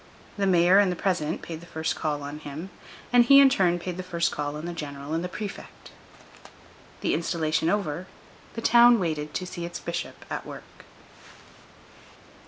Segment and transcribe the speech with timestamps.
[0.35, 2.71] The mayor and the president paid the first call on him,
[3.13, 5.91] and he, in turn, paid the first call on the general and the prefect.
[7.01, 8.07] The installation over,
[8.55, 10.85] the town waited to see its bishop at work.